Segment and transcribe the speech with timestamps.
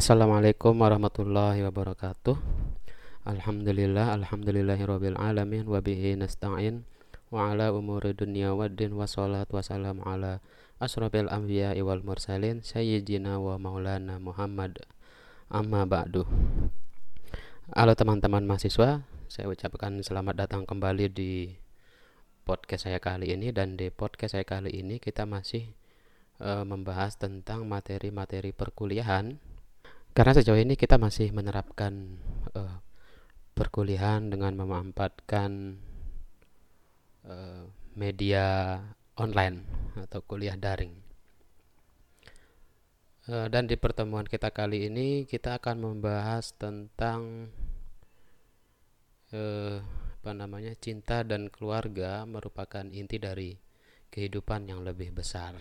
[0.00, 2.32] Assalamualaikum warahmatullahi wabarakatuh.
[3.28, 6.88] Alhamdulillah Alhamdulillahirabbil alamin wa bihi nasta'in
[7.28, 10.40] wa ala umuri dunya waddin wa salatu wassalamu ala
[10.80, 14.80] asrafil anbiya wal mursalin sayyidina wa maulana Muhammad.
[15.52, 16.24] Amma ba'du.
[17.76, 21.60] Halo teman-teman mahasiswa saya ucapkan selamat datang kembali di
[22.48, 23.52] podcast saya kali ini.
[23.52, 25.76] Dan di podcast saya kali ini kita masih
[26.40, 29.49] uh, membahas tentang materi-materi perkuliahan
[30.10, 32.18] karena sejauh ini kita masih menerapkan
[32.58, 32.82] uh,
[33.54, 35.78] perkuliahan dengan memanfaatkan
[37.28, 38.78] uh, media
[39.14, 39.62] online
[40.00, 40.96] atau kuliah daring.
[43.30, 47.52] Uh, dan di pertemuan kita kali ini kita akan membahas tentang
[49.30, 49.78] uh,
[50.20, 53.56] apa namanya cinta dan keluarga merupakan inti dari
[54.10, 55.54] kehidupan yang lebih besar.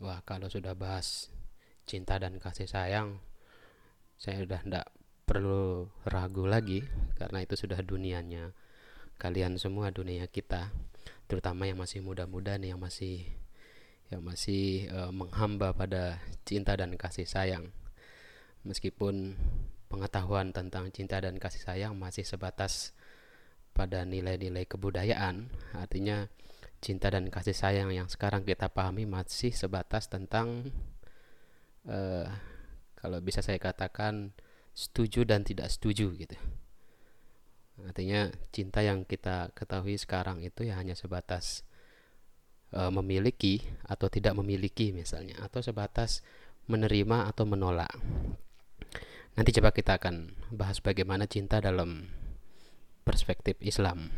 [0.00, 1.28] Wah, kalau sudah bahas
[1.90, 3.18] cinta dan kasih sayang
[4.20, 4.86] saya sudah tidak
[5.24, 6.84] perlu ragu lagi
[7.16, 8.52] karena itu sudah dunianya.
[9.16, 10.68] Kalian semua dunia kita
[11.24, 13.24] terutama yang masih muda-muda nih yang masih
[14.12, 17.72] yang masih uh, menghamba pada cinta dan kasih sayang.
[18.60, 19.40] Meskipun
[19.88, 22.92] pengetahuan tentang cinta dan kasih sayang masih sebatas
[23.72, 26.28] pada nilai-nilai kebudayaan artinya
[26.84, 30.68] cinta dan kasih sayang yang sekarang kita pahami masih sebatas tentang
[31.86, 32.26] uh,
[32.98, 34.36] kalau bisa saya katakan
[34.76, 36.36] setuju dan tidak setuju gitu.
[37.80, 41.64] Artinya cinta yang kita ketahui sekarang itu ya hanya sebatas
[42.76, 46.20] uh, memiliki atau tidak memiliki misalnya atau sebatas
[46.68, 47.90] menerima atau menolak.
[49.34, 52.10] Nanti coba kita akan bahas bagaimana cinta dalam
[53.06, 54.12] perspektif Islam.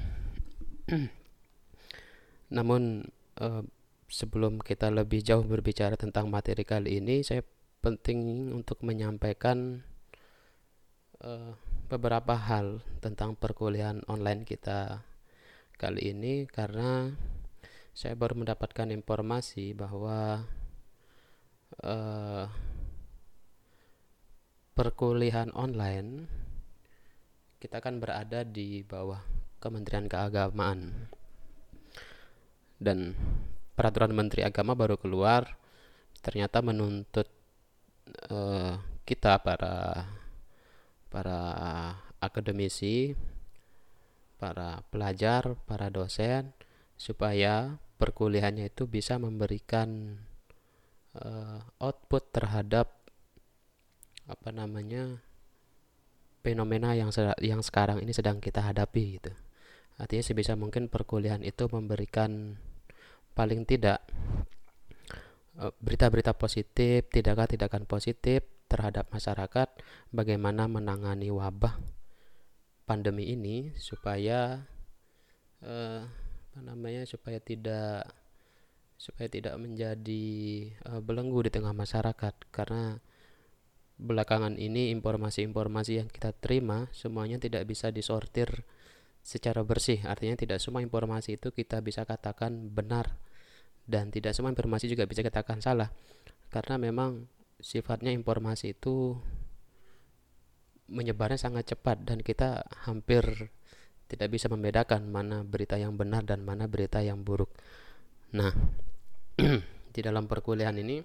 [2.57, 3.07] Namun
[3.39, 3.63] uh,
[4.13, 7.41] sebelum kita lebih jauh berbicara tentang materi kali ini, saya
[7.81, 9.81] penting untuk menyampaikan
[11.25, 11.57] uh,
[11.89, 15.01] beberapa hal tentang perkuliahan online kita
[15.81, 16.45] kali ini.
[16.45, 17.09] Karena
[17.97, 20.45] saya baru mendapatkan informasi bahwa
[21.81, 22.45] uh,
[24.77, 26.29] perkuliahan online
[27.65, 29.25] kita akan berada di bawah
[29.57, 31.09] Kementerian Keagamaan.
[32.83, 33.15] Dan
[33.73, 35.57] peraturan Menteri Agama baru keluar
[36.23, 37.27] ternyata menuntut
[38.31, 40.07] uh, kita para
[41.13, 41.41] para
[42.23, 43.13] akademisi,
[44.39, 46.55] para pelajar, para dosen
[46.97, 50.17] supaya perkuliahannya itu bisa memberikan
[51.19, 52.95] uh, output terhadap
[54.31, 55.21] apa namanya
[56.41, 57.11] fenomena yang
[57.43, 59.33] yang sekarang ini sedang kita hadapi gitu.
[60.01, 62.57] Artinya sebisa mungkin perkuliahan itu memberikan
[63.33, 64.05] paling tidak
[65.61, 69.69] eh, berita-berita positif, tindakan-tindakan positif terhadap masyarakat,
[70.13, 71.77] bagaimana menangani wabah
[72.89, 74.69] pandemi ini supaya
[75.65, 76.03] eh,
[76.53, 78.05] apa namanya supaya tidak
[79.01, 80.25] supaya tidak menjadi
[80.73, 82.35] eh, belenggu di tengah masyarakat.
[82.53, 82.97] Karena
[84.03, 88.67] belakangan ini informasi-informasi yang kita terima semuanya tidak bisa disortir
[89.23, 93.15] secara bersih artinya tidak semua informasi itu kita bisa katakan benar
[93.87, 95.95] dan tidak semua informasi juga bisa katakan salah
[96.51, 97.31] karena memang
[97.63, 99.17] sifatnya informasi itu
[100.93, 103.25] menyebarnya sangat cepat dan kita hampir
[104.13, 107.49] tidak bisa membedakan mana berita yang benar dan mana berita yang buruk.
[108.37, 108.53] Nah,
[109.95, 111.01] di dalam perkuliahan ini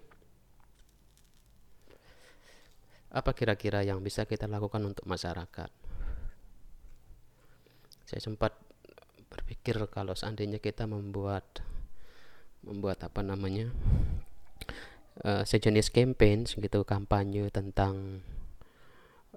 [3.08, 5.87] apa kira-kira yang bisa kita lakukan untuk masyarakat?
[8.08, 8.56] Saya sempat
[9.28, 11.44] berpikir kalau seandainya kita membuat
[12.64, 13.68] membuat apa namanya
[15.28, 18.24] uh, sejenis campaign gitu kampanye tentang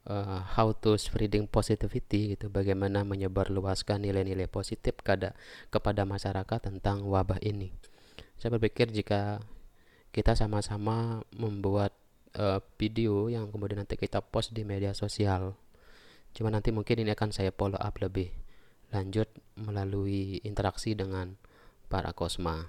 [0.06, 5.34] uh, how to spreading positivity gitu bagaimana menyebarluaskan nilai-nilai positif kepada
[5.68, 7.74] kepada masyarakat tentang wabah ini.
[8.38, 9.42] Saya berpikir jika
[10.14, 11.92] kita sama-sama membuat
[12.38, 15.58] uh, video yang kemudian nanti kita post di media sosial
[16.30, 18.30] cuma nanti mungkin ini akan saya follow up lebih
[18.90, 21.38] lanjut melalui interaksi dengan
[21.90, 22.66] para kosma.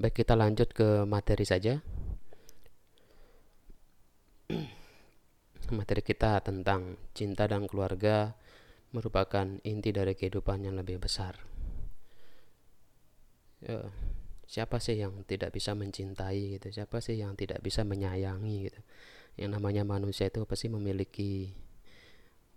[0.00, 1.80] Baik, kita lanjut ke materi saja.
[5.70, 8.34] materi kita tentang cinta dan keluarga
[8.90, 11.38] merupakan inti dari kehidupan yang lebih besar.
[13.62, 13.86] Ya,
[14.50, 16.74] siapa sih yang tidak bisa mencintai gitu?
[16.74, 18.80] Siapa sih yang tidak bisa menyayangi gitu?
[19.38, 21.54] Yang namanya manusia itu pasti memiliki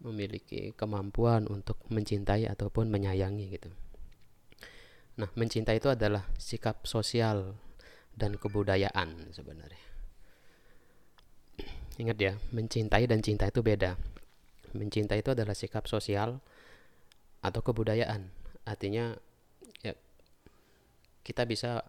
[0.04, 3.72] memiliki kemampuan untuk mencintai ataupun menyayangi gitu.
[5.18, 7.56] Nah, mencintai itu adalah sikap sosial
[8.14, 9.94] dan kebudayaan sebenarnya.
[12.02, 13.94] ingat ya mencintai dan cinta itu beda
[14.74, 16.42] mencintai itu adalah sikap sosial
[17.46, 18.34] atau kebudayaan
[18.66, 19.14] artinya
[19.86, 19.94] ya
[21.22, 21.86] kita bisa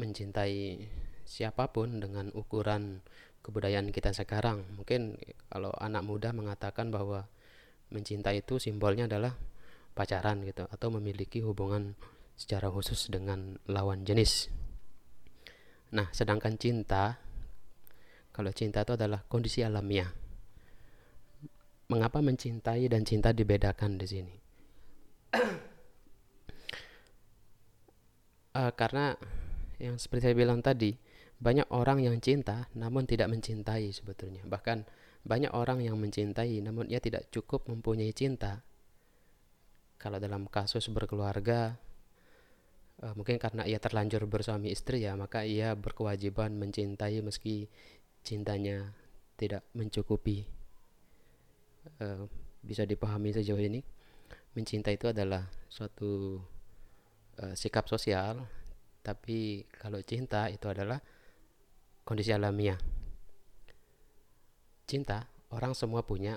[0.00, 0.88] mencintai
[1.28, 3.04] siapa pun dengan ukuran
[3.44, 5.20] kebudayaan kita sekarang mungkin
[5.52, 7.28] kalau anak muda mengatakan bahwa
[7.94, 9.38] mencintai itu simbolnya adalah
[9.94, 11.94] pacaran gitu atau memiliki hubungan
[12.34, 14.50] secara khusus dengan lawan jenis.
[15.94, 17.22] Nah sedangkan cinta
[18.34, 20.10] kalau cinta itu adalah kondisi alamiah.
[21.86, 24.34] Mengapa mencintai dan cinta dibedakan di sini?
[28.58, 29.14] Uh, karena
[29.78, 30.98] yang seperti saya bilang tadi
[31.38, 34.42] banyak orang yang cinta namun tidak mencintai sebetulnya.
[34.42, 34.82] Bahkan
[35.24, 38.60] banyak orang yang mencintai namun ia tidak cukup mempunyai cinta.
[39.96, 41.80] Kalau dalam kasus berkeluarga
[43.02, 47.66] uh, mungkin karena ia terlanjur bersuami istri ya, maka ia berkewajiban mencintai meski
[48.20, 48.92] cintanya
[49.40, 50.46] tidak mencukupi.
[51.98, 52.28] Uh,
[52.64, 53.84] bisa dipahami sejauh ini.
[54.54, 56.38] Mencinta itu adalah suatu
[57.42, 58.44] uh, sikap sosial,
[59.02, 61.02] tapi kalau cinta itu adalah
[62.06, 62.78] kondisi alamiah.
[64.84, 66.36] Cinta, orang semua punya,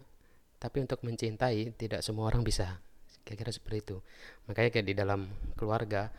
[0.57, 2.79] tapi untuk mencintai tidak semua orang bisa.
[3.27, 3.97] Kira-kira seperti itu.
[4.47, 5.27] Makanya kayak di dalam
[5.59, 6.09] keluarga,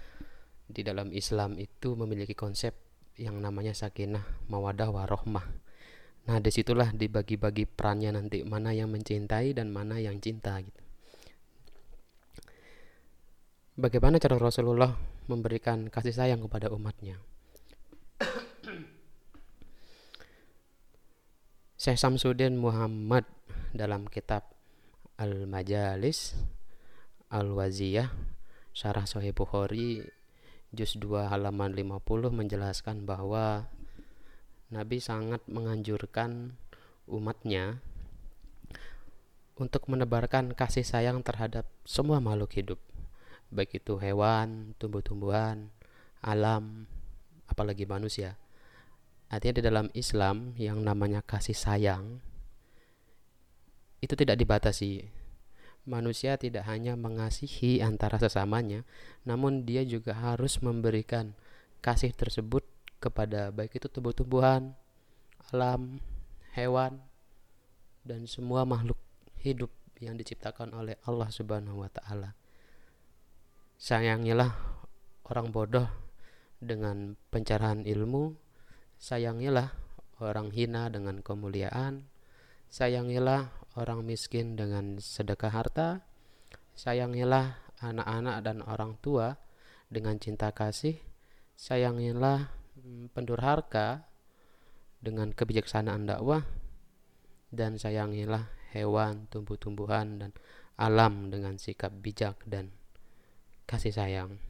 [0.69, 2.77] di dalam Islam itu memiliki konsep
[3.17, 5.47] yang namanya sakinah, mawadah, warohmah.
[6.29, 10.83] Nah, di situlah dibagi-bagi perannya nanti mana yang mencintai dan mana yang cinta gitu.
[13.79, 14.93] Bagaimana cara Rasulullah
[15.31, 17.17] memberikan kasih sayang kepada umatnya?
[21.79, 23.23] Syekh Samsudin Muhammad
[23.71, 24.51] dalam kitab
[25.15, 26.35] Al-Majalis
[27.31, 28.11] Al-Waziyah
[28.75, 30.03] Syarah Sahih Bukhari
[30.75, 32.03] juz 2 halaman 50
[32.35, 33.71] menjelaskan bahwa
[34.75, 36.59] Nabi sangat menganjurkan
[37.07, 37.79] umatnya
[39.55, 42.83] untuk menebarkan kasih sayang terhadap semua makhluk hidup
[43.55, 45.71] baik itu hewan, tumbuh-tumbuhan,
[46.27, 46.91] alam,
[47.47, 48.35] apalagi manusia
[49.29, 52.25] Artinya di dalam Islam yang namanya kasih sayang
[54.01, 55.05] itu tidak dibatasi.
[55.89, 58.85] Manusia tidak hanya mengasihi antara sesamanya,
[59.25, 61.33] namun dia juga harus memberikan
[61.81, 62.65] kasih tersebut
[63.01, 64.77] kepada baik itu tumbuh-tumbuhan,
[65.49, 65.97] alam,
[66.53, 67.01] hewan,
[68.05, 69.01] dan semua makhluk
[69.41, 72.37] hidup yang diciptakan oleh Allah Subhanahu wa taala.
[73.79, 74.53] Sayangilah
[75.31, 75.89] orang bodoh
[76.59, 78.48] dengan pencerahan ilmu
[78.99, 79.71] Sayangilah
[80.19, 82.11] orang hina dengan kemuliaan,
[82.67, 86.03] sayangilah orang miskin dengan sedekah harta,
[86.75, 89.39] sayangilah anak-anak dan orang tua
[89.87, 90.99] dengan cinta kasih,
[91.55, 92.50] sayangilah
[92.83, 94.03] mm, pendurhaka
[94.99, 96.43] dengan kebijaksanaan dakwah,
[97.55, 100.31] dan sayangilah hewan, tumbuh-tumbuhan, dan
[100.75, 102.75] alam dengan sikap bijak dan
[103.71, 104.43] kasih sayang.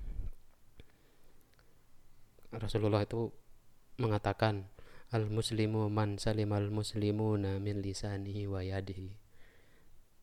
[2.48, 3.28] Rasulullah itu
[3.98, 4.70] mengatakan
[5.10, 9.12] al muslimu man salimal muslimuna min lisanihi wa yadihi.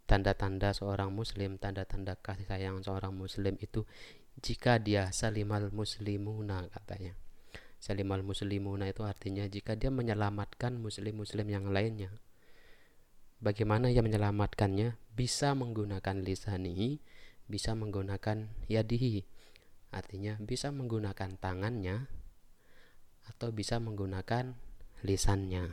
[0.05, 3.83] Tanda-tanda seorang muslim tanda-tanda kasih sayang seorang muslim itu
[4.39, 7.13] jika dia salimal muslimuna katanya.
[7.77, 12.09] Salimal muslimuna itu artinya jika dia menyelamatkan muslim-muslim yang lainnya.
[13.37, 14.97] Bagaimana ia menyelamatkannya?
[15.13, 16.97] Bisa menggunakan lisanihi
[17.45, 19.25] bisa menggunakan yadihi.
[19.93, 22.09] Artinya bisa menggunakan tangannya
[23.29, 24.53] atau bisa menggunakan
[25.05, 25.65] lisannya.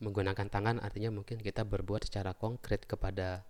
[0.00, 3.44] Menggunakan tangan artinya mungkin kita berbuat secara konkret kepada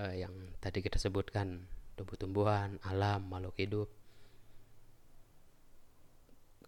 [0.00, 3.88] uh, yang tadi kita sebutkan tumbuh-tumbuhan, alam, makhluk hidup.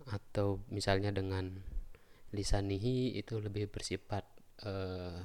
[0.07, 1.51] Atau misalnya dengan
[2.31, 4.23] lisanihi itu lebih bersifat
[4.69, 5.19] uh,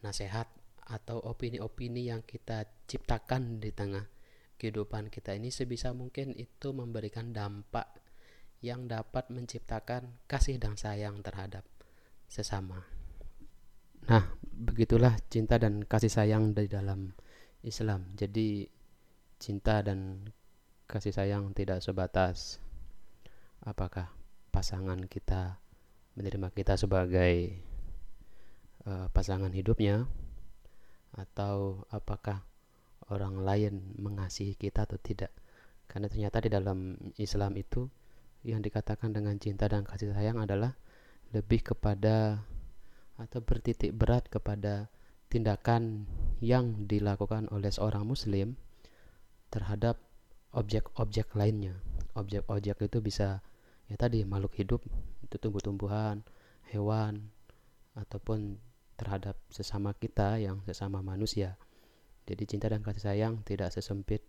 [0.00, 0.46] nasihat
[0.88, 4.08] atau opini-opini yang kita ciptakan di tengah
[4.56, 8.07] kehidupan kita ini sebisa mungkin itu memberikan dampak
[8.58, 11.62] yang dapat menciptakan kasih dan sayang terhadap
[12.26, 12.82] sesama.
[14.08, 17.14] Nah, begitulah cinta dan kasih sayang di dalam
[17.62, 18.10] Islam.
[18.18, 18.66] Jadi
[19.38, 20.30] cinta dan
[20.90, 22.58] kasih sayang tidak sebatas
[23.62, 24.10] apakah
[24.48, 25.60] pasangan kita
[26.18, 27.62] menerima kita sebagai
[28.88, 30.08] uh, pasangan hidupnya
[31.14, 32.42] atau apakah
[33.12, 35.32] orang lain mengasihi kita atau tidak.
[35.88, 37.88] Karena ternyata di dalam Islam itu
[38.46, 40.78] yang dikatakan dengan cinta dan kasih sayang adalah
[41.34, 42.46] lebih kepada
[43.18, 44.88] atau bertitik berat kepada
[45.28, 46.06] tindakan
[46.38, 48.54] yang dilakukan oleh seorang muslim
[49.50, 49.98] terhadap
[50.54, 51.76] objek-objek lainnya.
[52.16, 53.42] Objek-objek itu bisa
[53.90, 54.80] ya tadi makhluk hidup,
[55.24, 56.24] itu tumbuh-tumbuhan,
[56.70, 57.28] hewan
[57.98, 58.56] ataupun
[58.98, 61.58] terhadap sesama kita yang sesama manusia.
[62.28, 64.20] Jadi cinta dan kasih sayang tidak sesempit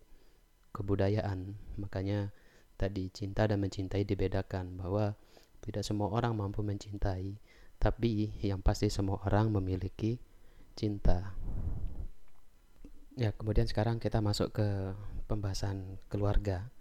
[0.72, 1.58] kebudayaan.
[1.76, 2.32] Makanya
[2.80, 5.20] tadi cinta dan mencintai dibedakan bahwa
[5.60, 7.36] tidak semua orang mampu mencintai,
[7.76, 10.16] tapi yang pasti semua orang memiliki
[10.80, 11.36] cinta.
[13.20, 14.96] Ya, kemudian sekarang kita masuk ke
[15.28, 16.72] pembahasan keluarga.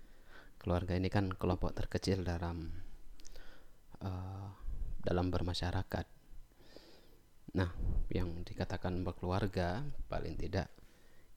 [0.62, 2.71] Keluarga ini kan kelompok terkecil dalam
[4.07, 4.55] uh,
[5.02, 6.07] dalam bermasyarakat.
[7.59, 7.71] Nah,
[8.14, 10.71] yang dikatakan berkeluarga paling tidak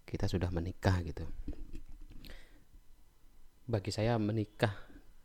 [0.06, 1.26] kita sudah menikah gitu.
[3.72, 4.76] Bagi saya menikah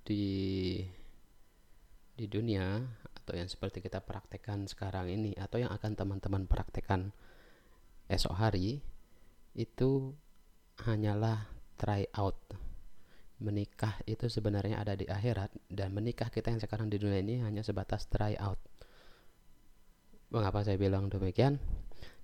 [0.06, 0.78] di
[2.14, 7.10] di dunia atau yang seperti kita praktekkan sekarang ini atau yang akan teman-teman praktekkan
[8.06, 8.86] esok hari
[9.58, 10.14] itu
[10.86, 12.38] hanyalah try out.
[13.42, 17.66] Menikah itu sebenarnya ada di akhirat dan menikah kita yang sekarang di dunia ini hanya
[17.66, 18.62] sebatas try out.
[20.30, 21.58] Mengapa saya bilang demikian?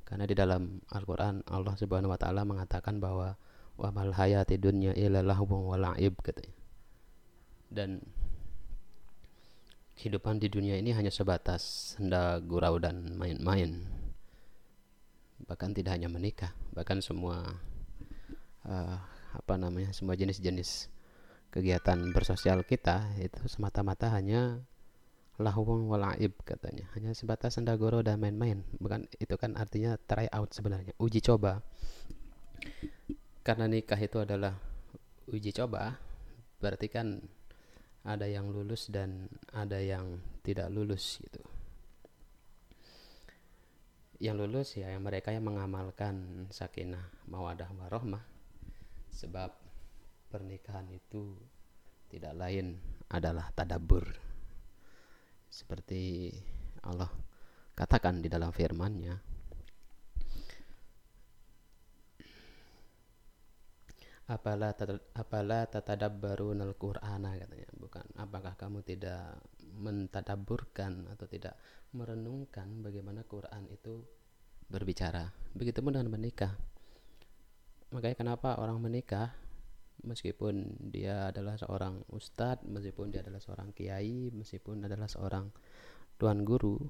[0.06, 3.34] Karena di dalam Al-Quran Allah Subhanahu Wa Taala mengatakan bahwa
[3.76, 6.54] wa mal hayati dunya illa lahwun wa la'ib katanya.
[7.72, 8.04] Dan
[9.96, 13.86] kehidupan di dunia ini hanya sebatas senda gurau dan main-main.
[15.46, 17.42] Bahkan tidak hanya menikah bahkan semua
[18.66, 18.96] uh,
[19.32, 20.92] apa namanya semua jenis-jenis
[21.52, 24.64] kegiatan bersosial kita itu semata-mata hanya
[25.40, 26.86] lahwung walaib katanya.
[26.92, 28.62] Hanya sebatas sendagoro dan main-main.
[28.78, 31.64] Bukan itu kan artinya try out sebenarnya uji coba
[33.42, 34.54] karena nikah itu adalah
[35.26, 35.98] uji coba
[36.62, 37.18] berarti kan
[38.02, 41.42] ada yang lulus dan ada yang tidak lulus gitu.
[44.22, 48.22] Yang lulus ya yang mereka yang mengamalkan sakinah mawadah warohmah.
[49.10, 49.50] Sebab
[50.30, 51.34] pernikahan itu
[52.10, 52.78] tidak lain
[53.10, 54.06] adalah tadabur.
[55.50, 56.30] Seperti
[56.82, 57.10] Allah
[57.74, 59.31] katakan di dalam firman-Nya
[64.30, 64.70] apala
[65.18, 69.42] apala tatadabbarunal qur'ana katanya bukan apakah kamu tidak
[69.74, 71.58] mentadaburkan atau tidak
[71.92, 74.04] merenungkan bagaimana Quran itu
[74.72, 75.28] berbicara.
[75.52, 76.56] Begitupun dengan menikah.
[77.92, 79.36] Makanya kenapa orang menikah
[80.00, 85.52] meskipun dia adalah seorang ustadz, meskipun dia adalah seorang kiai, meskipun adalah seorang
[86.16, 86.80] tuan guru,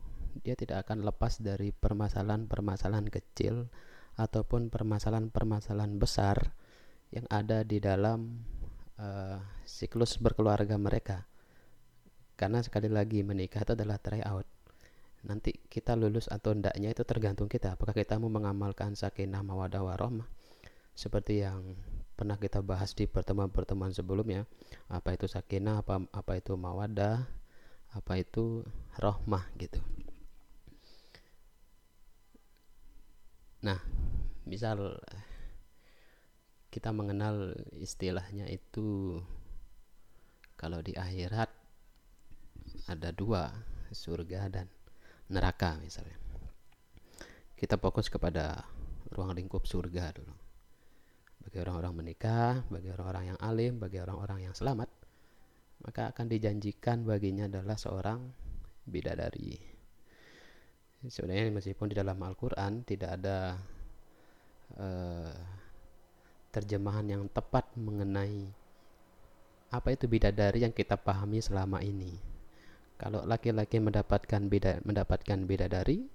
[0.47, 3.67] dia tidak akan lepas dari permasalahan-permasalahan kecil
[4.15, 6.55] ataupun permasalahan-permasalahan besar
[7.13, 8.41] yang ada di dalam
[8.97, 9.39] uh,
[9.69, 11.29] siklus berkeluarga mereka.
[12.35, 14.49] Karena sekali lagi menikah itu adalah try out.
[15.23, 17.79] Nanti kita lulus atau ndaknya itu tergantung kita.
[17.79, 20.27] Apakah kita mau mengamalkan sakinah mawadah warahmah
[20.93, 21.77] seperti yang
[22.19, 24.49] pernah kita bahas di pertemuan-pertemuan sebelumnya.
[24.91, 27.29] Apa itu sakinah apa apa itu mawadah
[27.93, 28.65] apa itu
[28.99, 29.79] rohmah gitu.
[33.63, 33.79] Nah
[34.49, 34.99] misal
[36.73, 39.21] kita mengenal istilahnya itu
[40.57, 41.53] kalau di akhirat
[42.89, 43.53] ada dua
[43.93, 44.67] surga dan
[45.29, 46.17] neraka misalnya.
[47.53, 48.65] Kita fokus kepada
[49.13, 50.33] ruang lingkup surga dulu.
[51.45, 54.89] Bagi orang-orang menikah bagi orang-orang yang alim bagi orang-orang yang selamat
[55.83, 58.23] maka akan dijanjikan baginya adalah seorang
[58.87, 59.59] bidadari.
[61.03, 63.59] Sebenarnya meskipun di dalam Al-Quran tidak ada
[64.79, 65.62] uh,
[66.53, 68.53] terjemahan yang tepat mengenai
[69.73, 72.33] apa itu bidadari yang kita pahami selama ini
[73.03, 76.07] kalau laki-laki mendapatkan beda mendapatkan bidadari,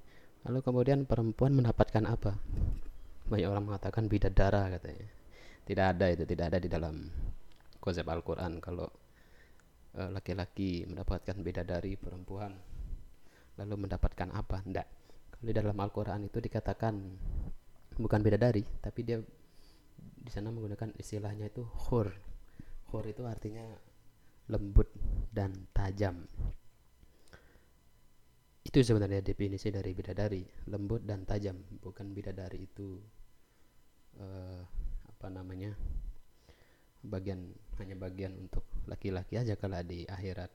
[0.48, 2.40] lalu kemudian perempuan mendapatkan apa?
[3.28, 5.04] Banyak orang mengatakan bidadara katanya.
[5.68, 7.12] Tidak ada itu, tidak ada di dalam
[7.84, 8.88] konsep Al-Qur'an kalau
[10.00, 12.56] eh, laki-laki mendapatkan bidadari perempuan
[13.60, 14.64] lalu mendapatkan apa?
[14.64, 14.88] Tidak.
[15.36, 16.96] Kalau di dalam Al-Qur'an itu dikatakan
[18.00, 19.20] bukan bidadari, tapi dia
[20.16, 22.12] di sana menggunakan istilahnya itu khur.
[22.88, 23.64] Khur itu artinya
[24.48, 24.92] lembut
[25.32, 26.24] dan tajam.
[28.64, 31.56] Itu sebenarnya definisi dari bidadari lembut dan tajam.
[31.80, 33.00] Bukan bidadari itu
[34.20, 34.62] uh,
[35.08, 35.72] apa namanya
[37.08, 37.48] bagian
[37.80, 40.52] hanya bagian untuk laki-laki aja kalau di akhirat.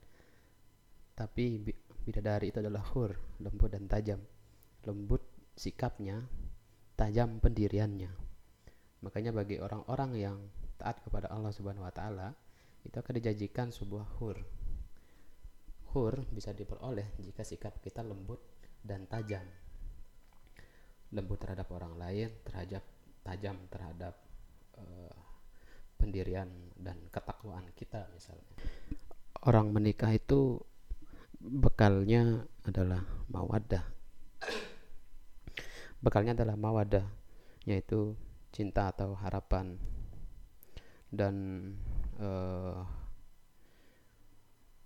[1.17, 1.61] Tapi
[2.05, 4.21] bidadari itu adalah hur lembut dan tajam.
[4.85, 5.25] Lembut
[5.57, 6.21] sikapnya
[6.97, 8.32] tajam pendiriannya
[9.03, 10.37] makanya bagi orang-orang yang
[10.79, 12.35] taat kepada Allah Subhanahu wa taala
[12.83, 14.39] itu akan dijanjikan sebuah hur
[15.93, 18.41] hur bisa diperoleh jika sikap kita lembut
[18.81, 19.45] dan tajam.
[21.13, 22.81] Lembut terhadap orang lain, terhadap
[23.21, 24.17] tajam terhadap
[24.81, 25.15] uh,
[26.01, 26.49] pendirian
[26.81, 28.57] dan ketakwaan kita misalnya.
[29.45, 30.57] Orang menikah itu
[31.39, 33.85] bekalnya adalah mawadah
[36.03, 37.07] bekalnya adalah mawadah
[37.63, 38.19] yaitu
[38.53, 39.81] cinta atau harapan.
[41.13, 41.35] Dan
[42.21, 42.85] uh,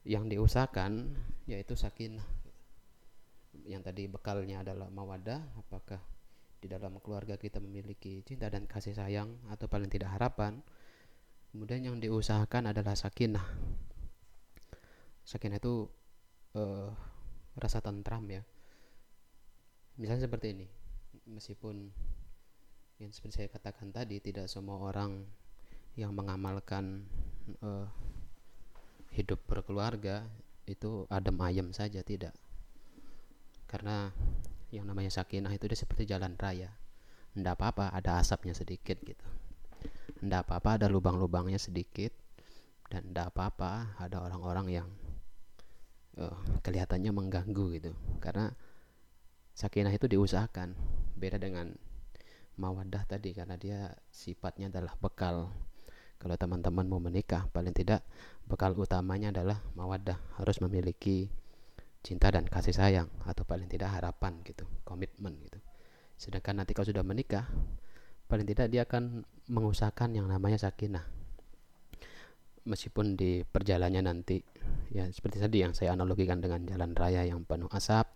[0.06, 1.18] yang diusahakan
[1.50, 2.26] yaitu sakinah
[3.66, 5.99] yang tadi bekalnya adalah mawadah apakah
[6.62, 10.62] di dalam keluarga kita memiliki cinta dan kasih sayang atau paling tidak harapan.
[11.50, 13.44] Kemudian yang diusahakan adalah sakinah.
[15.25, 15.88] Sakinah itu
[16.54, 16.90] uh,
[17.56, 18.42] rasa tentram ya.
[19.96, 20.66] Misalnya seperti ini
[21.26, 21.90] meskipun
[22.96, 25.20] yang seperti saya katakan tadi tidak semua orang
[26.00, 27.04] yang mengamalkan
[27.60, 27.88] uh,
[29.12, 30.24] hidup berkeluarga
[30.68, 32.32] itu adem ayem saja tidak.
[33.68, 34.12] Karena
[34.72, 36.72] yang namanya sakinah itu dia seperti jalan raya.
[37.36, 39.26] Ndak apa-apa ada asapnya sedikit gitu.
[40.24, 42.12] Ndak apa-apa ada lubang-lubangnya sedikit.
[42.86, 44.88] Dan ndak apa-apa ada orang-orang yang
[46.16, 47.92] uh, kelihatannya mengganggu gitu.
[48.24, 48.52] Karena
[49.52, 50.72] sakinah itu diusahakan.
[51.16, 51.85] Beda dengan
[52.56, 55.52] mawadah tadi karena dia sifatnya adalah bekal.
[56.16, 58.00] Kalau teman-teman mau menikah paling tidak
[58.48, 61.28] bekal utamanya adalah mawadah harus memiliki
[62.00, 65.60] cinta dan kasih sayang atau paling tidak harapan gitu komitmen gitu.
[66.16, 67.44] Sedangkan nanti kalau sudah menikah
[68.26, 71.04] paling tidak dia akan mengusahakan yang namanya sakinah.
[72.66, 74.42] Meskipun di perjalanannya nanti
[74.90, 78.08] ya seperti tadi yang saya analogikan dengan jalan raya yang penuh asap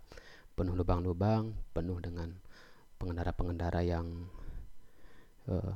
[0.58, 2.34] penuh lubang-lubang penuh dengan
[3.00, 4.28] pengendara-pengendara yang
[5.48, 5.72] uh,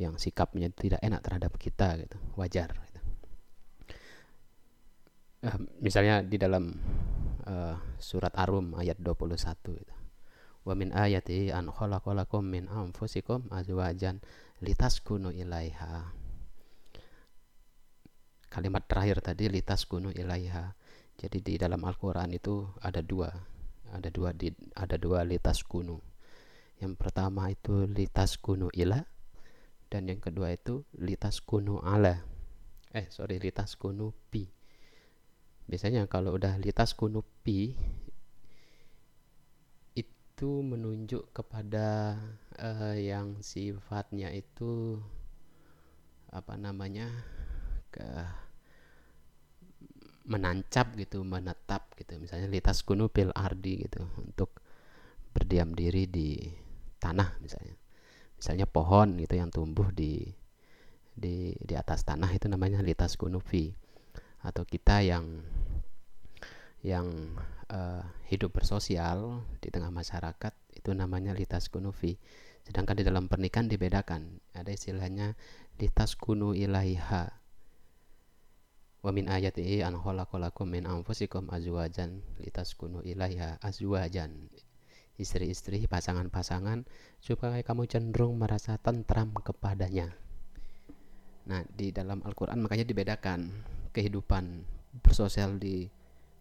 [0.00, 3.00] yang sikapnya tidak enak terhadap kita gitu wajar gitu.
[5.44, 6.72] Uh, misalnya di dalam
[7.44, 9.36] uh, surat Arum ayat 21
[9.76, 9.94] gitu.
[10.62, 14.22] Wa min ayati an khalaqalakum min anfusikum azwajan
[14.62, 16.14] litaskunu ilaiha.
[18.46, 20.78] Kalimat terakhir tadi litaskunu ilaiha.
[21.18, 23.30] Jadi di dalam Al-Qur'an itu ada dua.
[23.90, 26.11] Ada dua di ada dua litaskunu.
[26.82, 29.06] Yang pertama itu litaskunu ila
[29.86, 32.26] dan yang kedua itu litas kunu ala.
[32.90, 34.50] Eh sorry litas kunu pi.
[35.70, 37.78] Biasanya kalau udah litas kunu pi
[39.94, 42.18] itu menunjuk kepada
[42.58, 44.98] uh, yang sifatnya itu
[46.34, 47.06] apa namanya
[47.94, 48.08] ke
[50.26, 52.18] menancap gitu menetap gitu.
[52.18, 54.58] Misalnya litas kunu pil ardi gitu untuk
[55.30, 56.61] berdiam diri di
[57.02, 57.74] tanah misalnya.
[58.38, 60.30] Misalnya pohon gitu yang tumbuh di
[61.12, 63.74] di di atas tanah itu namanya litas kunufi
[64.40, 65.42] atau kita yang
[66.82, 67.06] yang
[67.70, 72.18] uh, hidup bersosial di tengah masyarakat itu namanya litas kunufi
[72.62, 74.38] sedangkan di dalam pernikahan dibedakan.
[74.54, 75.34] Ada istilahnya
[75.82, 77.34] litas kunu ilaiha.
[79.02, 82.22] Wa min ayatihi an khalaqalakum min anfusikum azwajan.
[82.78, 84.50] Kunu ilaiha azwajan
[85.22, 86.84] istri-istri, pasangan-pasangan
[87.22, 90.10] supaya kamu cenderung merasa tentram kepadanya.
[91.46, 93.50] Nah, di dalam Al-Qur'an makanya dibedakan
[93.90, 94.62] kehidupan
[95.02, 95.88] bersosial di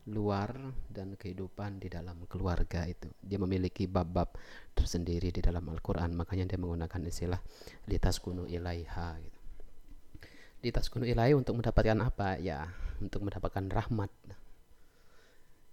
[0.10, 0.58] luar
[0.90, 3.10] dan kehidupan di dalam keluarga itu.
[3.22, 4.34] Dia memiliki bab-bab
[4.74, 7.42] tersendiri di dalam Al-Qur'an, makanya dia menggunakan istilah
[7.86, 9.40] litas kunu ilaiha gitu.
[10.62, 12.38] Litas kunu ilaiha untuk mendapatkan apa?
[12.42, 12.70] Ya,
[13.02, 14.10] untuk mendapatkan rahmat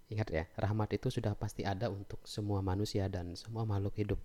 [0.09, 4.19] Ingat ya, rahmat itu sudah pasti ada untuk semua manusia dan semua makhluk hidup.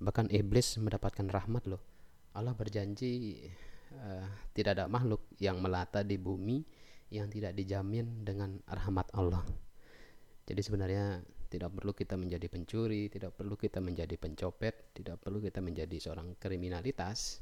[0.00, 1.84] Bahkan iblis mendapatkan rahmat loh.
[2.32, 3.44] Allah berjanji
[3.92, 4.24] uh,
[4.56, 6.64] tidak ada makhluk yang melata di bumi
[7.12, 9.44] yang tidak dijamin dengan rahmat Allah.
[10.48, 15.60] Jadi sebenarnya tidak perlu kita menjadi pencuri, tidak perlu kita menjadi pencopet, tidak perlu kita
[15.64, 17.40] menjadi seorang kriminalitas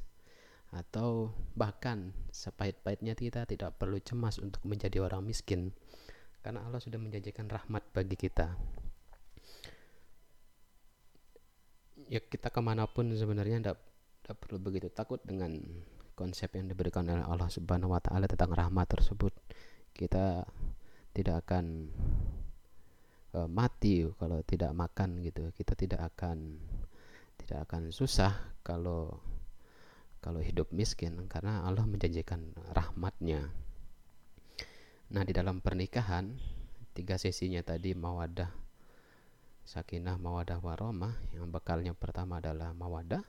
[0.75, 5.70] atau bahkan sepahit-pahitnya kita tidak perlu cemas untuk menjadi orang miskin
[6.46, 8.54] karena Allah sudah menjanjikan rahmat bagi kita.
[12.06, 13.82] Ya kita ke mana pun sebenarnya tidak
[14.22, 15.59] tidak perlu begitu takut dengan
[16.14, 19.35] konsep yang diberikan oleh Allah Subhanahu Wa Taala tentang rahmat tersebut.
[19.90, 20.46] Kita
[21.11, 21.90] tidak akan
[23.35, 25.50] uh, mati kalau tidak makan gitu.
[25.50, 26.62] Kita tidak akan
[27.42, 29.18] tidak akan susah kalau
[30.22, 31.26] kalau hidup miskin.
[31.26, 33.65] Karena Allah menjanjikan rahmatnya
[35.07, 36.35] Nah, di dalam pernikahan
[36.90, 38.51] tiga sesinya tadi mawadah,
[39.62, 41.14] sakinah, mawadah, waromah.
[41.31, 43.23] Yang bekalnya pertama adalah mawadah,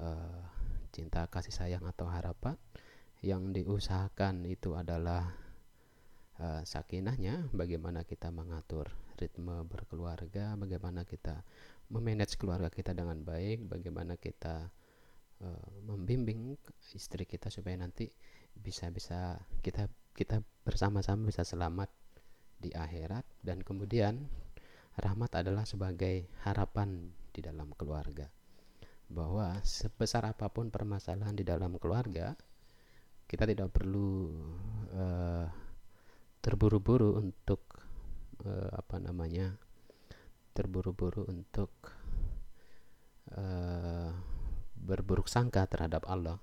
[0.00, 0.40] uh,
[0.88, 2.56] cinta, kasih sayang atau harapan.
[3.20, 5.36] Yang diusahakan itu adalah
[6.40, 8.88] uh, sakinahnya, bagaimana kita mengatur
[9.20, 11.44] ritme berkeluarga, bagaimana kita
[11.92, 14.72] memanage keluarga kita dengan baik, bagaimana kita
[15.44, 16.56] uh, membimbing
[16.96, 18.08] istri kita supaya nanti
[18.56, 21.88] bisa bisa kita kita bersama-sama bisa selamat
[22.60, 24.28] di akhirat dan kemudian
[25.00, 28.28] rahmat adalah sebagai harapan di dalam keluarga.
[29.08, 32.32] Bahwa sebesar apa pun permasalahan di dalam keluarga
[33.28, 34.28] kita tidak perlu
[34.92, 35.48] uh,
[36.44, 37.64] terburu-buru untuk
[38.44, 39.56] uh, apa namanya
[40.52, 41.72] terburu-buru untuk
[43.32, 44.12] uh,
[44.76, 46.36] berburuk sangka terhadap Allah.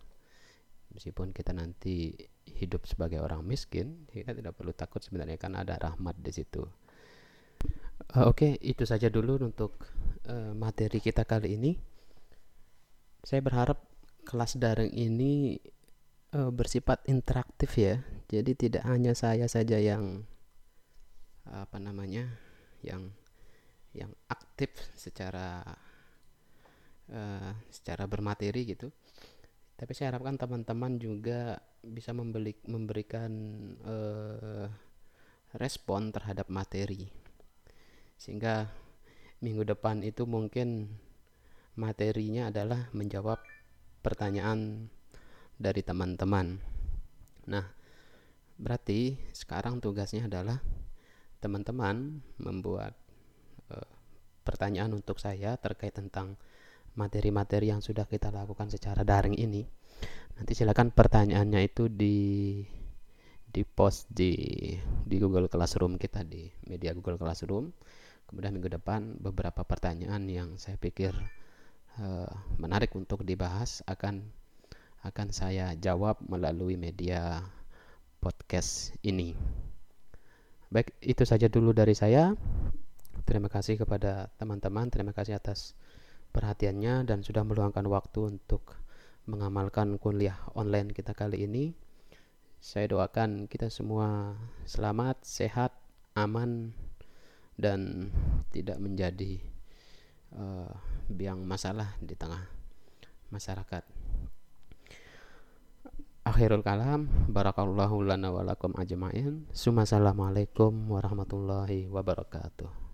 [0.89, 2.17] Meskipun kita nanti
[2.57, 6.65] hidup sebagai orang miskin kita tidak perlu takut sebenarnya kan ada rahmat di situ.
[8.15, 9.85] Uh, oke okay, itu saja dulu untuk
[10.25, 11.77] uh, materi kita kali ini.
[13.21, 13.83] Saya berharap
[14.25, 15.59] kelas daring ini
[16.33, 18.01] uh, bersifat interaktif ya.
[18.29, 20.25] Jadi tidak hanya saya saja yang
[21.49, 22.29] apa namanya
[22.85, 23.09] yang
[23.93, 25.65] yang aktif secara
[27.09, 28.93] uh, secara bermateri gitu
[29.79, 33.31] tapi saya harapkan teman-teman juga bisa membeli, memberikan
[33.87, 34.67] uh,
[35.55, 37.07] respon terhadap materi.
[38.19, 38.67] Sehingga
[39.39, 40.99] minggu depan itu mungkin
[41.79, 43.39] materinya adalah menjawab
[44.03, 44.91] pertanyaan
[45.55, 46.59] dari teman-teman.
[47.47, 47.63] Nah
[48.59, 50.59] berarti sekarang tugasnya adalah
[51.39, 52.99] teman-teman membuat
[53.71, 53.87] uh,
[54.43, 56.35] pertanyaan untuk saya terkait tentang
[56.99, 59.63] materi-materi yang sudah kita lakukan secara daring ini.
[60.35, 62.17] Nanti silakan pertanyaannya itu di
[63.49, 64.35] di post di
[65.07, 67.71] di Google Classroom kita di media Google Classroom.
[68.27, 71.15] Kemudian minggu depan beberapa pertanyaan yang saya pikir
[71.97, 72.29] uh,
[72.61, 74.21] menarik untuk dibahas akan
[75.01, 77.41] akan saya jawab melalui media
[78.19, 79.33] podcast ini.
[80.69, 82.35] Baik itu saja dulu dari saya.
[83.25, 84.91] Terima kasih kepada teman-teman.
[84.93, 85.73] Terima kasih atas
[86.29, 88.77] perhatiannya dan sudah meluangkan waktu untuk
[89.29, 91.73] mengamalkan kuliah online kita kali ini.
[92.59, 94.35] Saya doakan kita semua
[94.67, 95.71] selamat, sehat,
[96.17, 96.75] aman,
[97.55, 98.11] dan
[98.51, 99.39] tidak menjadi
[100.35, 100.71] uh,
[101.07, 102.43] biang masalah di tengah
[103.31, 103.83] masyarakat.
[106.27, 109.47] Akhirul kalam, barakallahu lana walakum ajma'in.
[109.49, 112.88] Assalamualaikum warahmatullahi wabarakatuh.